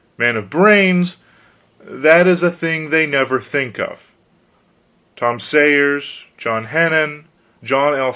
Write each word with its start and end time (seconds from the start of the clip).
Man 0.17 0.35
of 0.35 0.49
brains 0.49 1.17
that 1.83 2.27
is 2.27 2.43
a 2.43 2.51
thing 2.51 2.89
they 2.91 3.05
never 3.07 3.39
think 3.39 3.79
of. 3.79 4.11
Tom 5.15 5.39
Sayers 5.39 6.25
John 6.39 6.67
Heenan 6.67 7.25
John 7.63 7.93
L. 7.95 8.09